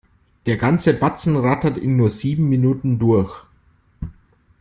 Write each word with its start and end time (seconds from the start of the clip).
Der 0.47 0.57
ganze 0.57 0.95
Batzen 0.95 1.37
rattert 1.37 1.77
in 1.77 1.95
nur 1.95 2.09
sieben 2.09 2.49
Minuten 2.49 2.97
durch. 2.97 3.43